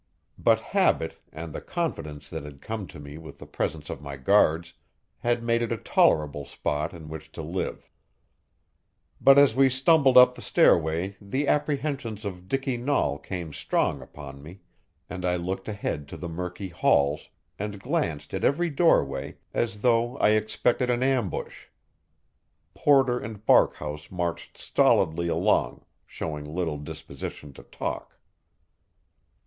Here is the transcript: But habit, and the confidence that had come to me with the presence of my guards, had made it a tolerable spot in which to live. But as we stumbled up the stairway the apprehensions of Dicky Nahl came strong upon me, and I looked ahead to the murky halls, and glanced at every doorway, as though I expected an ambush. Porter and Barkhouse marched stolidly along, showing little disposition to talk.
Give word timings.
But 0.39 0.59
habit, 0.61 1.19
and 1.31 1.53
the 1.53 1.61
confidence 1.61 2.27
that 2.31 2.43
had 2.43 2.59
come 2.59 2.87
to 2.87 2.99
me 2.99 3.19
with 3.19 3.37
the 3.37 3.45
presence 3.45 3.87
of 3.87 4.01
my 4.01 4.17
guards, 4.17 4.73
had 5.19 5.43
made 5.43 5.61
it 5.61 5.71
a 5.71 5.77
tolerable 5.77 6.43
spot 6.43 6.91
in 6.91 7.07
which 7.07 7.31
to 7.33 7.43
live. 7.43 7.87
But 9.21 9.37
as 9.37 9.55
we 9.55 9.69
stumbled 9.69 10.17
up 10.17 10.33
the 10.33 10.41
stairway 10.41 11.15
the 11.21 11.47
apprehensions 11.47 12.25
of 12.25 12.47
Dicky 12.47 12.77
Nahl 12.77 13.19
came 13.19 13.53
strong 13.53 14.01
upon 14.01 14.41
me, 14.41 14.61
and 15.07 15.23
I 15.23 15.35
looked 15.35 15.67
ahead 15.67 16.07
to 16.07 16.17
the 16.17 16.27
murky 16.27 16.69
halls, 16.69 17.29
and 17.59 17.79
glanced 17.79 18.33
at 18.33 18.43
every 18.43 18.71
doorway, 18.71 19.37
as 19.53 19.81
though 19.81 20.17
I 20.17 20.29
expected 20.29 20.89
an 20.89 21.03
ambush. 21.03 21.65
Porter 22.73 23.19
and 23.19 23.45
Barkhouse 23.45 24.09
marched 24.09 24.57
stolidly 24.57 25.27
along, 25.27 25.85
showing 26.07 26.43
little 26.45 26.79
disposition 26.79 27.53
to 27.53 27.61
talk. 27.61 28.17